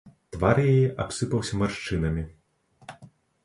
[0.35, 2.23] Твар яе абсыпаўся маршчынамі.